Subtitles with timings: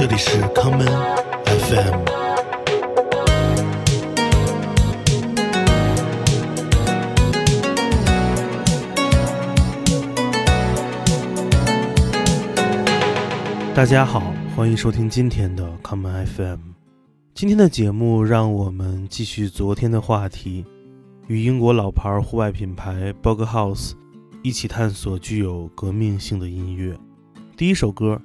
[0.00, 0.86] 这里是康门
[1.44, 2.04] FM。
[13.74, 16.60] 大家好，欢迎收听今天的康门 FM。
[17.34, 20.64] 今天的节目，让我们继续昨天的话题，
[21.26, 23.92] 与英国老牌户外品牌 Bog House
[24.42, 26.96] 一起探索具有革命性的音乐。
[27.54, 28.18] 第一首歌，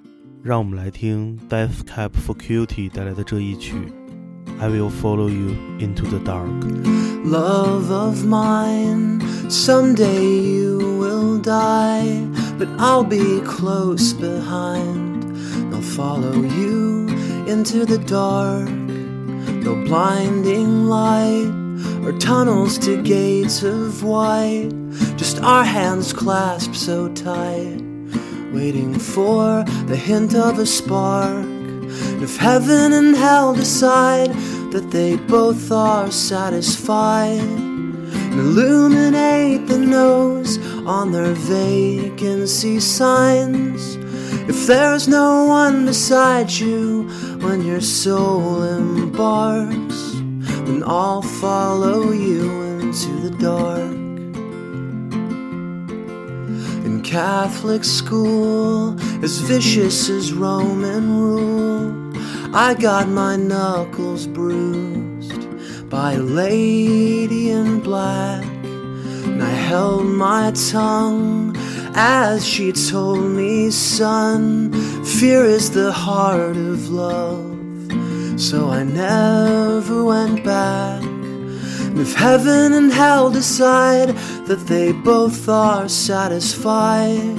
[0.45, 3.76] 让我们来听 Death Cab for Cutie 带来的这一曲，
[4.58, 6.49] I Will Follow You Into the Dark。
[7.25, 12.26] Love of mine, someday you will die,
[12.58, 15.26] but I'll be close behind.
[15.72, 17.08] I'll follow you
[17.46, 18.68] into the dark.
[19.62, 21.53] No blinding light
[22.03, 24.71] or tunnels to gates of white.
[25.17, 27.82] Just our hands clasped so tight,
[28.55, 31.46] waiting for the hint of a spark.
[32.23, 34.31] If heaven and hell decide
[34.71, 37.39] that they both are satisfied,
[38.35, 43.95] and illuminate the nose on their vacancy signs.
[44.47, 47.09] If there's no one beside you
[47.41, 50.11] when your soul embarks,
[50.65, 54.05] then I'll follow you into the dark.
[57.16, 62.13] Catholic school, as vicious as Roman rule,
[62.53, 65.47] I got my knuckles bruised
[65.89, 71.55] by a lady in black, and I held my tongue
[71.95, 74.73] as she told me, son,
[75.05, 77.55] fear is the heart of love.
[78.38, 81.14] So I never went back.
[81.97, 84.09] If heaven and hell decide
[84.47, 87.37] that they both are satisfied,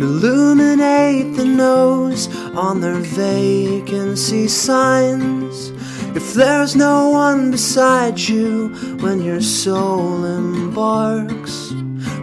[0.00, 5.70] illuminate the nose on their vacancy signs.
[6.16, 8.68] If there's no one beside you
[9.00, 11.70] when your soul embarks,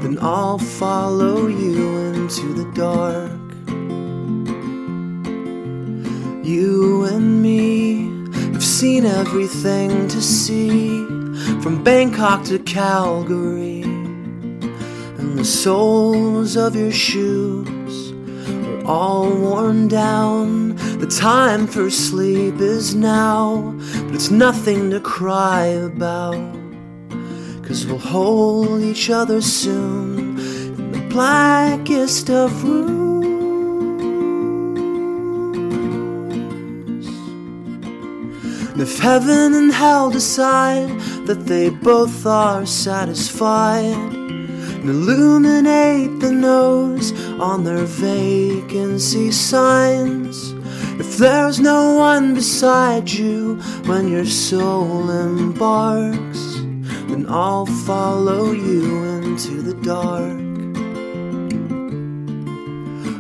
[0.01, 3.31] then I'll follow you into the dark.
[6.45, 8.09] You and me
[8.51, 11.12] have seen everything to see,
[11.61, 13.81] from Bangkok to Calgary.
[13.81, 18.11] And the soles of your shoes
[18.47, 20.75] are all worn down.
[20.99, 23.73] The time for sleep is now,
[24.05, 26.35] but it's nothing to cry about.
[27.63, 33.03] Cause we'll hold each other soon in the blackest of rooms.
[38.73, 40.89] And if heaven and hell decide
[41.25, 50.53] that they both are satisfied, and illuminate the nose on their vacancy signs.
[50.99, 56.55] If there's no one beside you when your soul embarks,
[57.07, 60.39] then I'll follow you into the dark.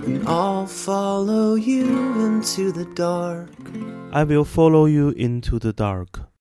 [0.05, 1.87] And I'll follow you
[2.25, 3.49] into the dark.
[4.11, 6.32] I will follow you into the dark。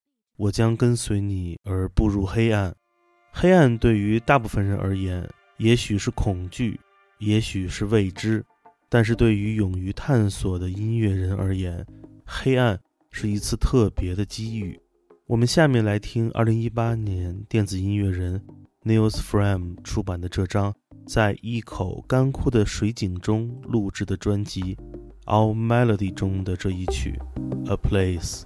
[0.42, 2.74] 我将跟随你而步入黑暗。
[3.30, 5.24] 黑暗对于大部分人而言，
[5.58, 6.80] 也许是恐惧，
[7.20, 8.44] 也许是未知，
[8.88, 11.86] 但是对于勇于探索的音乐人而言，
[12.26, 12.76] 黑暗
[13.12, 14.76] 是一次特别的机遇。
[15.28, 18.44] 我们下面来听2018年电子音乐人
[18.82, 20.74] Nils Fram 出版的这张
[21.06, 24.74] 在一口干枯的水井中录制的专辑
[25.26, 27.16] 《All Melody》中的这一曲
[27.72, 28.40] 《A Place》。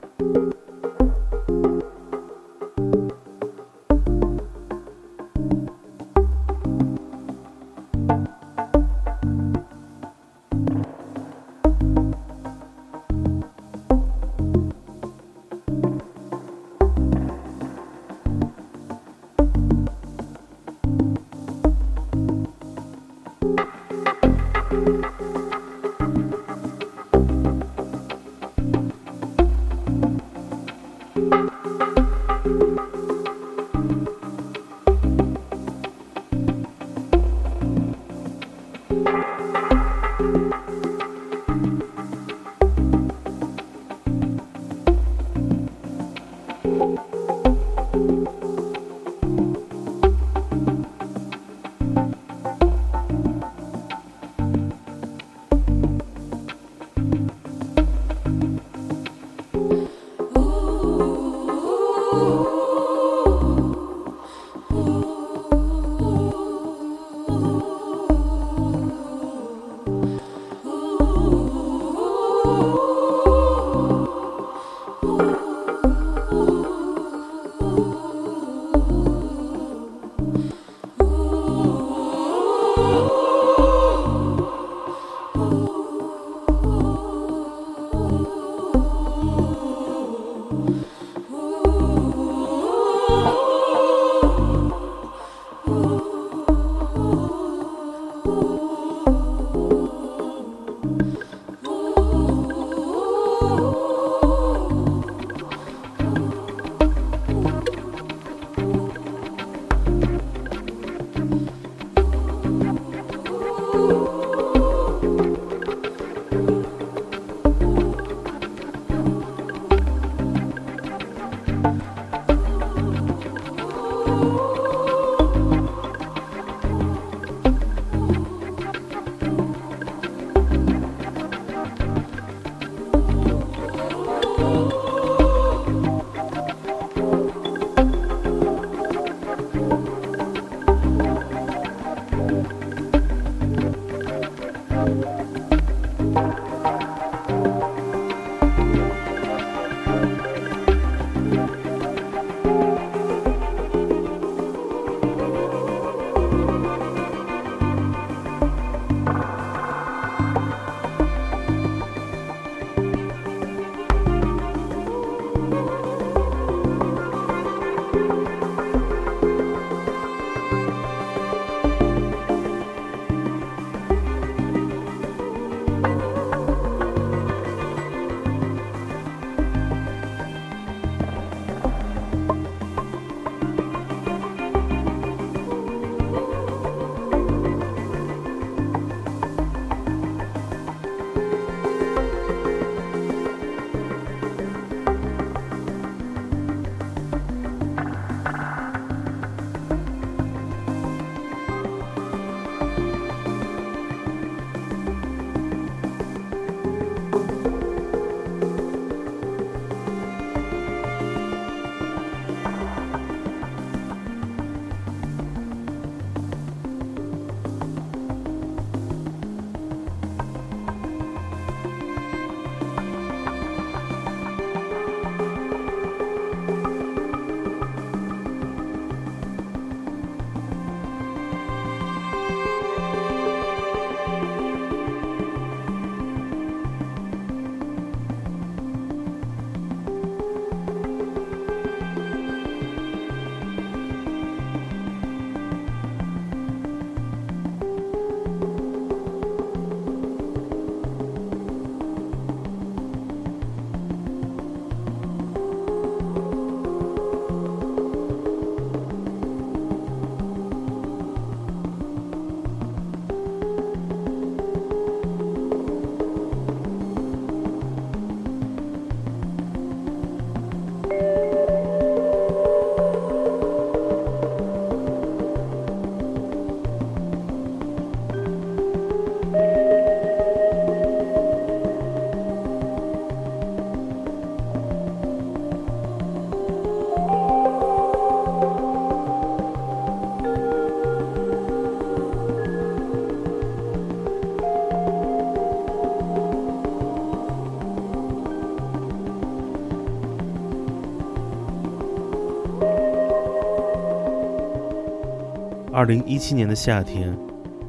[305.77, 307.15] 二零一七年的夏天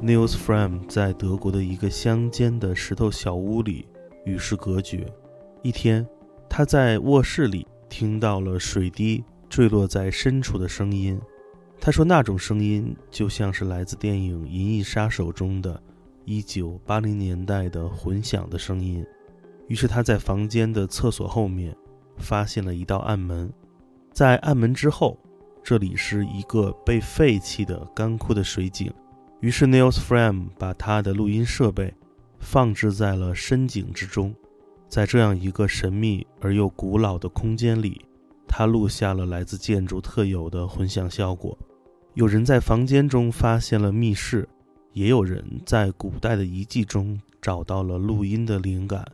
[0.01, 3.85] ，Nils Fram 在德国的一个乡间的石头小屋里
[4.23, 5.05] 与世隔绝。
[5.61, 6.07] 一天，
[6.47, 11.19] 他在卧室里听到了水滴坠落在深处的声音。
[11.81, 15.77] 他说，那种声音就像是来自电影《银翼杀手》中的
[16.23, 19.05] 一九八零年代的混响的声音。
[19.67, 21.75] 于是他在房间的厕所后面
[22.15, 23.51] 发现了一道暗门，
[24.13, 25.19] 在暗门之后。
[25.67, 28.89] 这里是一个被废弃的干枯的水井，
[29.41, 31.93] 于是 Nils Fram 把他的录音设备
[32.39, 34.33] 放置在了深井之中，
[34.87, 38.01] 在这样一个神秘而又古老的空间里，
[38.47, 41.59] 他录下了来自建筑特有的混响效果。
[42.13, 44.47] 有人在房间中发现了密室，
[44.93, 49.05] 也有人在古代的遗迹中找到了录音的灵感。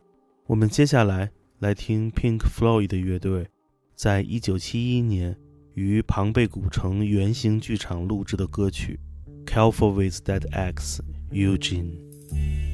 [0.45, 3.48] 我们接下来来听 Pink Floyd 的乐队
[3.95, 5.36] 在一九七一年。
[5.73, 8.99] 于庞贝古城圆形剧场录制的歌曲
[9.51, 11.03] 《Careful with That X》
[11.33, 12.72] ，Eugene。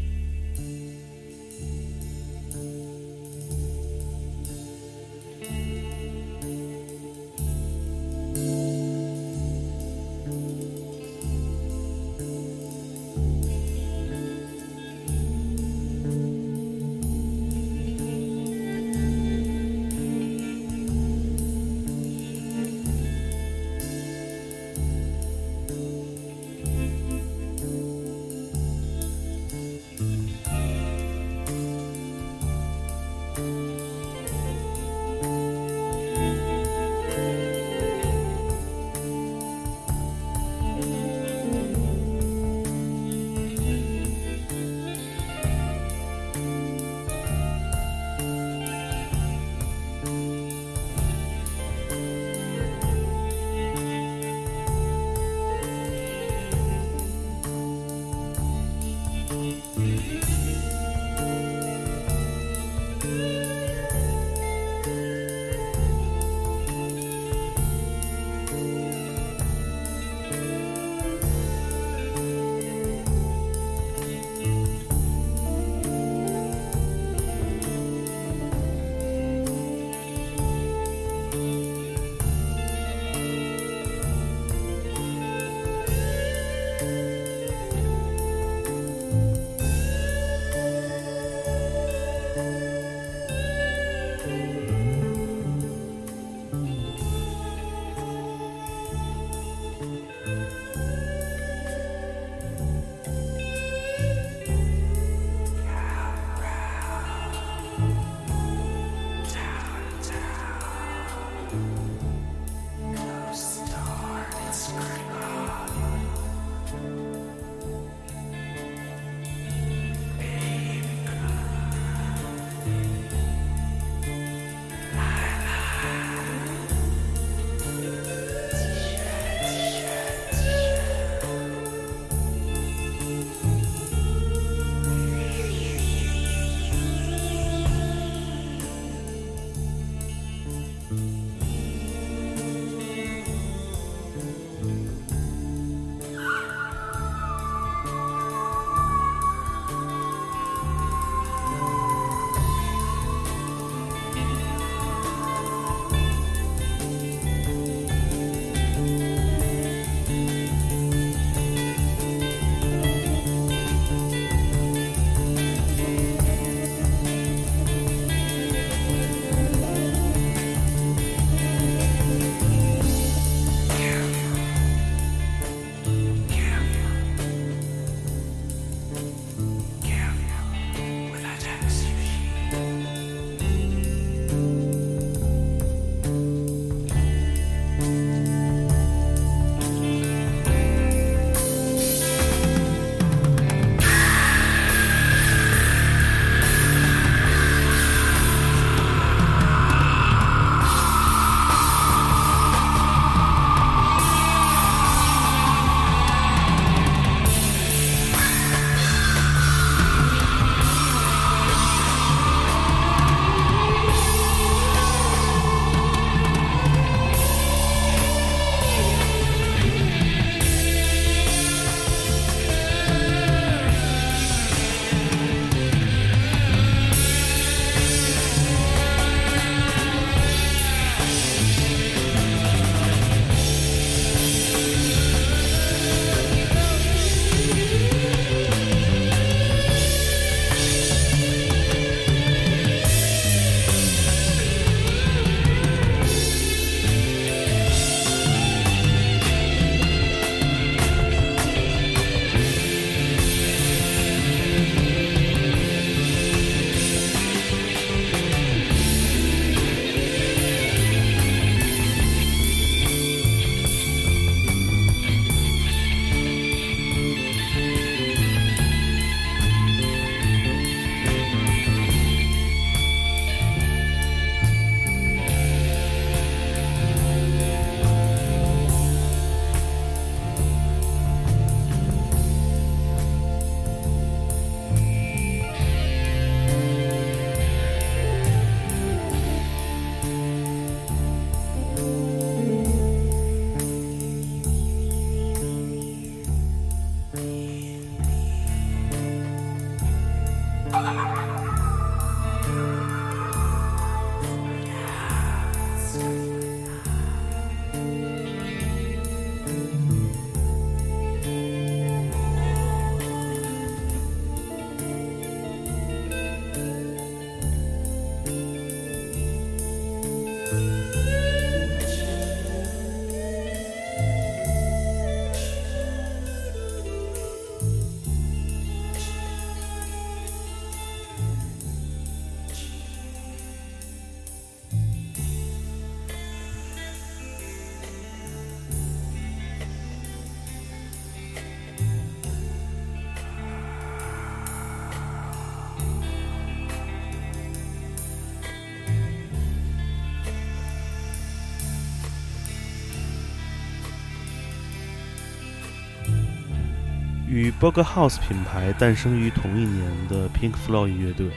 [357.29, 361.29] 与 b o g House 品牌诞生于同一年的 Pink Floyd 乐队，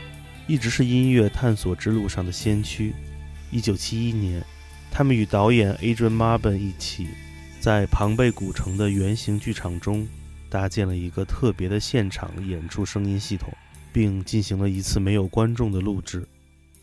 [0.47, 2.95] 一直是音乐探索之路上的先驱。
[3.53, 4.43] 1971年，
[4.91, 7.09] 他们与导演 Adrian Marban 一起，
[7.61, 10.09] 在庞贝古城的圆形剧场中，
[10.49, 13.53] 搭建了一个特别的现场演出声音系统，
[13.93, 16.27] 并进行了一次没有观众的录制。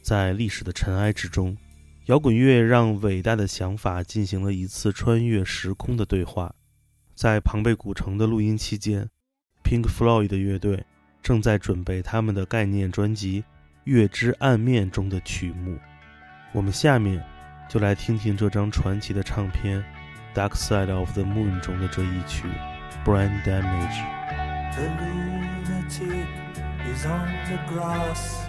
[0.03, 1.57] 在历史的尘埃之中，
[2.05, 6.53] 摇滚乐让伟大的想法进行了一次穿越时空的对话。
[7.19, 9.09] 在庞贝古城的录音期间
[9.61, 10.85] ，Pink Floyd 的乐队
[11.21, 13.41] 正在准备他们的概念专辑
[13.83, 15.77] 《月之暗面》中的曲目。
[16.53, 17.21] 我们下面
[17.67, 19.83] 就来听听这张传奇的唱片
[20.33, 22.47] 《Dark Side of the Moon》中的这一曲
[23.05, 23.99] 《Brain Damage》。
[24.75, 26.25] The lunatic
[26.87, 28.47] is on the grass.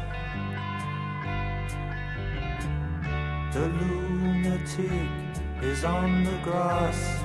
[3.50, 5.08] The lunatic
[5.60, 7.19] is on the grass.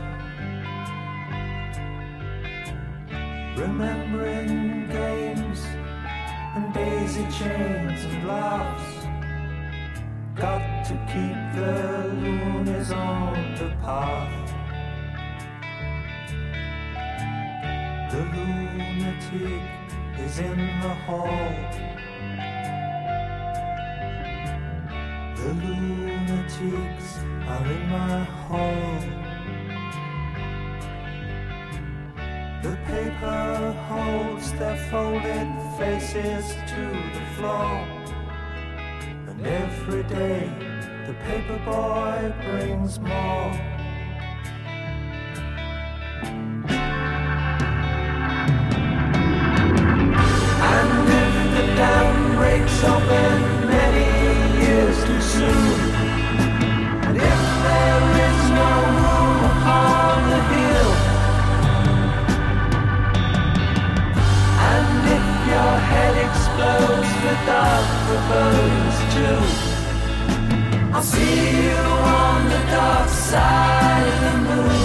[3.57, 5.61] Remembering games
[6.55, 9.05] and daisy chains and laughs.
[10.35, 14.51] Got to keep the loonies on the path.
[18.11, 19.63] The lunatic
[20.19, 21.55] is in the hall.
[25.37, 29.24] The lunatics are in my hall.
[33.15, 35.47] Paper holds their folded
[35.77, 37.87] faces to the floor.
[39.29, 40.49] And every day
[41.07, 43.51] the paper boy brings more.
[50.71, 55.74] And if the dam breaks open many years too soon,
[70.93, 74.84] I'll see you on the dark side of the moon.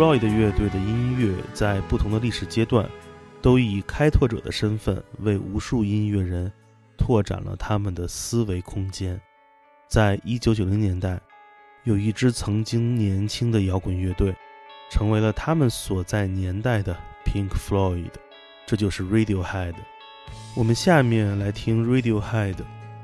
[0.00, 2.88] Floyd 乐队的音乐在不同的历史阶段，
[3.42, 6.50] 都以开拓者的身份为无数音乐人
[6.96, 9.20] 拓展了他们的思维空间。
[9.90, 11.20] 在一九九零年代，
[11.84, 14.34] 有一支曾经年轻的摇滚乐队，
[14.90, 18.08] 成为了他们所在年代的 Pink Floyd，
[18.64, 19.74] 这就是 Radiohead。
[20.56, 22.56] 我们下面来听 Radiohead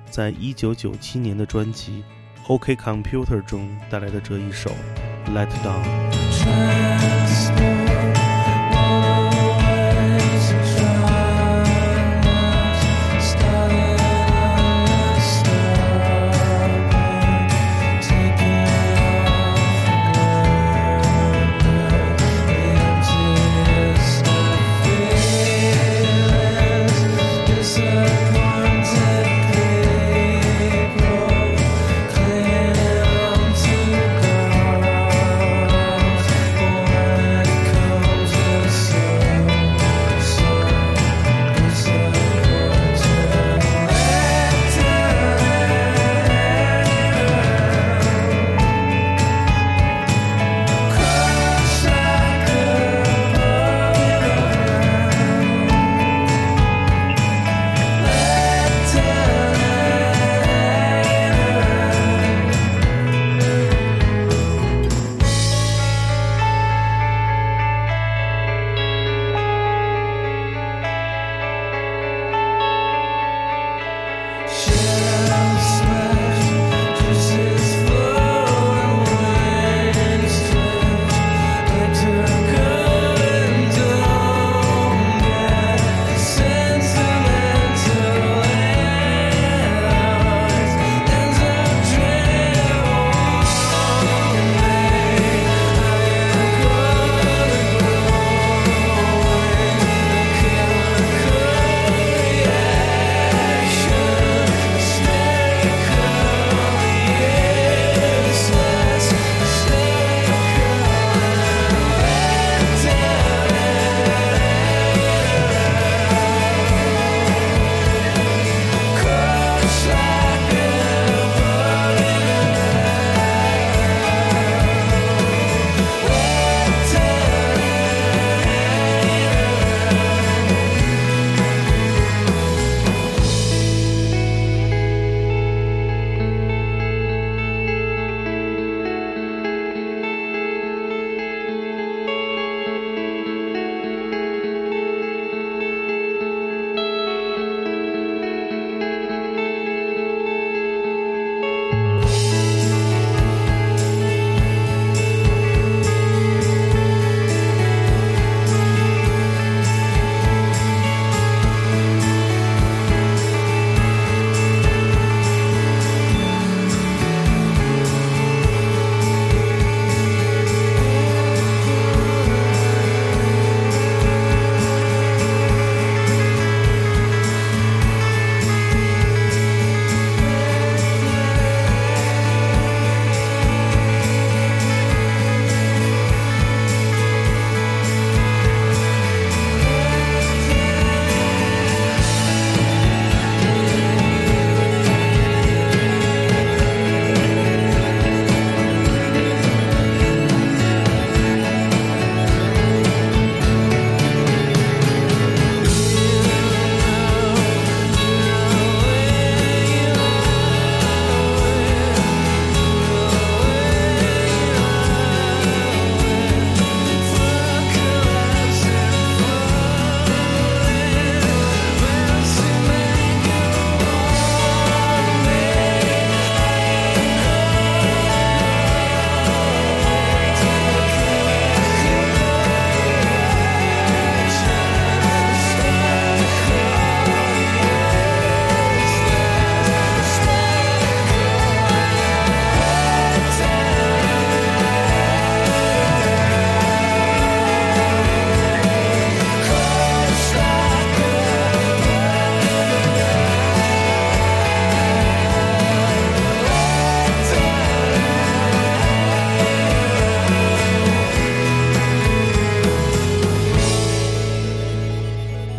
[0.08, 2.02] 在一九九七年的专辑
[2.50, 4.70] 《OK Computer》中带来的这一首
[5.34, 6.12] 《Let Down》。
[6.46, 7.75] past.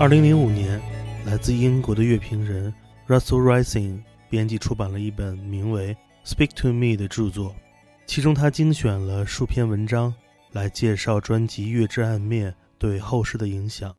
[0.07, 0.81] 二零零五年，
[1.25, 2.73] 来自英国的乐评人
[3.09, 5.93] Russell Rising 编辑出版了一本名为
[6.25, 7.53] 《Speak to Me》的著作，
[8.05, 10.15] 其中他精选了数篇文章
[10.53, 13.93] 来介绍专辑《月之暗面》对后世的影响。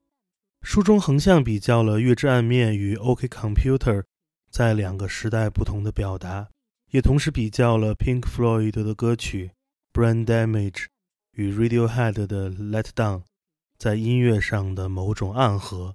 [0.62, 4.02] 书中横向比较了《月之暗面》与 OK Computer
[4.50, 6.48] 在两个时代不同的表达，
[6.90, 9.50] 也同时比较了 Pink Floyd 的歌曲
[10.00, 10.72] 《Brain Damage》
[11.32, 13.18] 与 Radiohead 的《Let Down》
[13.76, 15.94] 在音乐上的某种暗合。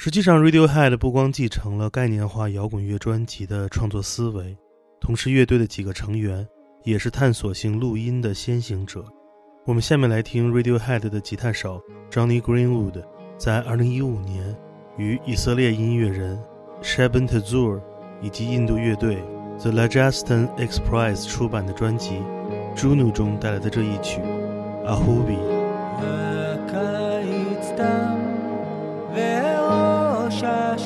[0.00, 4.56] 实际上，Radiohead 不光继承了概念化摇滚乐专辑的创作思维，
[5.00, 6.46] 同时乐队的几个成员
[6.84, 9.04] 也是探索性录音的先行者。
[9.66, 11.82] 我们下面来听 Radiohead 的吉他手
[12.12, 13.02] Johnny Greenwood
[13.36, 14.56] 在2015年
[14.96, 16.40] 与以色列音乐人
[16.80, 17.80] Shaban Tazur
[18.22, 19.16] 以及印度乐队
[19.58, 22.22] The Rajasthan Express 出版的专辑
[22.76, 24.20] 《Juno》中带来的这一曲
[24.86, 25.38] 《Ahubi》。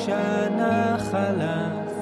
[0.03, 1.93] השנה חלף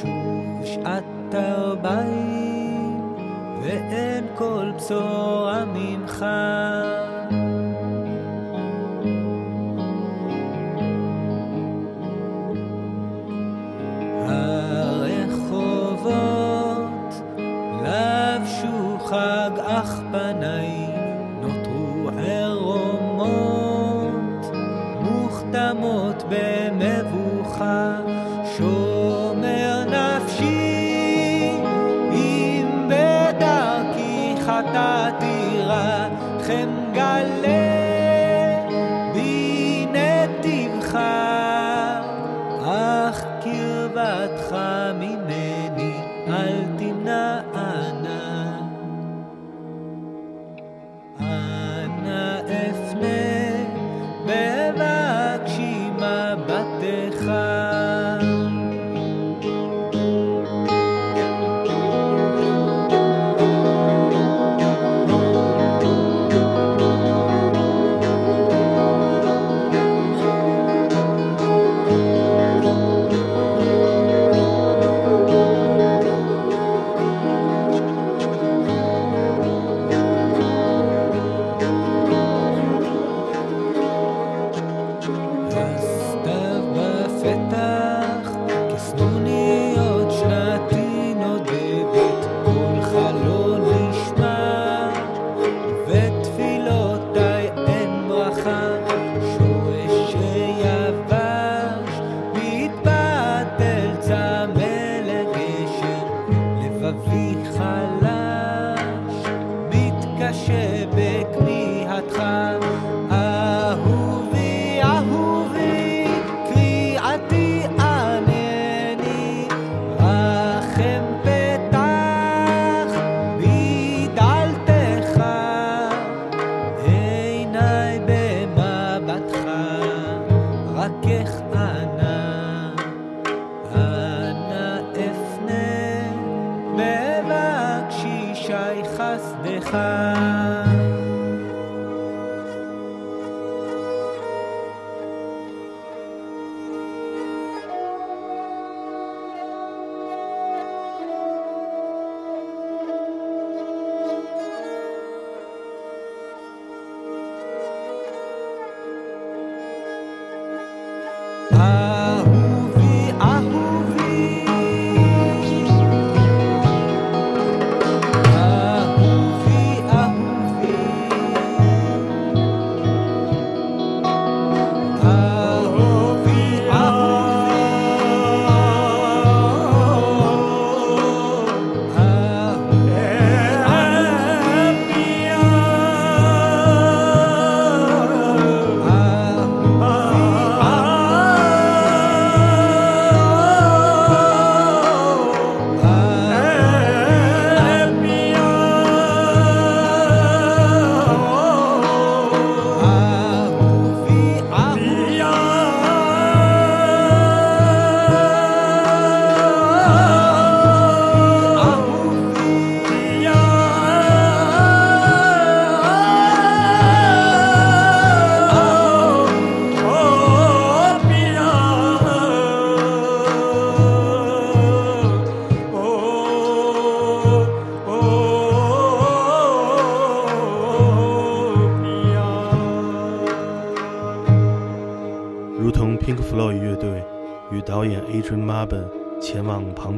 [0.00, 3.14] שוב שעת ארבעים
[3.62, 6.24] ואין כל בשורה ממך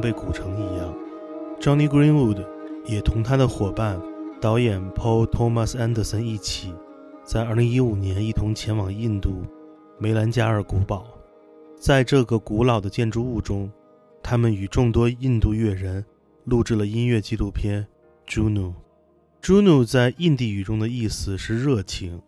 [0.05, 0.95] 往庞贝古城一样
[1.59, 2.45] ，Johnny Greenwood
[2.85, 3.99] 也同他的伙伴
[4.39, 6.73] 导演 Paul Thomas Anderson 一起，
[7.23, 9.43] 在2015年一同前往印度
[9.97, 11.07] 梅兰加尔古堡。
[11.79, 13.71] 在这个古老的建筑物中，
[14.21, 16.05] 他们与众多印度乐人
[16.43, 17.85] 录制了音乐纪录片
[18.31, 18.73] 《Juno》。
[19.41, 22.21] Juno 在印地语中的意思是热情。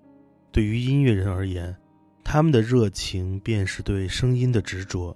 [0.51, 1.75] 对于音乐人而言，
[2.23, 5.15] 他们的热情便是对声音的执着。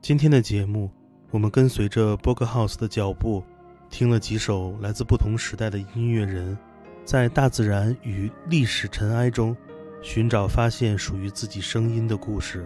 [0.00, 0.90] 今天的节目，
[1.34, 3.42] 我们跟随着 b o g House 的脚步，
[3.90, 6.56] 听了几首来自不同时代的音乐人，
[7.04, 9.56] 在大自然与历史尘埃中，
[10.00, 12.64] 寻找发现属于自己声音的故事。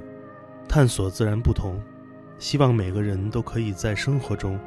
[0.69, 1.81] 探索自然不同，
[2.39, 4.61] 希望每个人都可以在生活中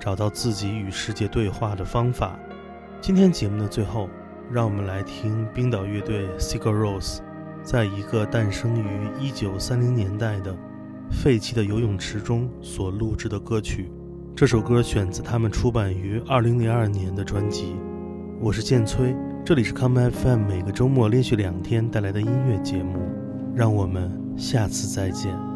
[0.00, 2.38] 找到自己与世界对话的方法。
[3.02, 4.08] 今天节目的最后，
[4.50, 7.18] 让我们来听冰岛乐队 Sigur Rós
[7.62, 10.56] 在一个诞生于1930年代的
[11.12, 13.92] 废弃的游泳池中所录制的歌曲。
[14.34, 17.76] 这首歌选自他们出版于二零零二年的专辑。
[18.40, 22.98] 我是剑崔，这里是 Come FM，每个周末连续两天带来的音乐节目。
[23.54, 24.20] 让我们。
[24.34, 25.51] 下次再见。